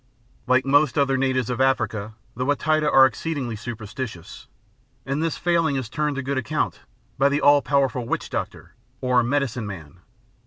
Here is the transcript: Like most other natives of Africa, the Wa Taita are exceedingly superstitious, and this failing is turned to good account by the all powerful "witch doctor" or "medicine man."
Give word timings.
Like 0.47 0.65
most 0.65 0.97
other 0.97 1.15
natives 1.15 1.51
of 1.51 1.61
Africa, 1.61 2.15
the 2.35 2.43
Wa 2.43 2.55
Taita 2.55 2.89
are 2.91 3.05
exceedingly 3.05 3.55
superstitious, 3.55 4.47
and 5.05 5.21
this 5.21 5.37
failing 5.37 5.75
is 5.75 5.89
turned 5.89 6.15
to 6.15 6.23
good 6.23 6.39
account 6.39 6.79
by 7.19 7.29
the 7.29 7.39
all 7.41 7.61
powerful 7.61 8.07
"witch 8.07 8.31
doctor" 8.31 8.73
or 8.99 9.21
"medicine 9.21 9.67
man." 9.67 9.99